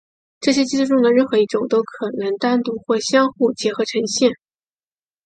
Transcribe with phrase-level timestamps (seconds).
[0.39, 4.31] 这些机制中的任何一种都可能单独或相互结合呈现。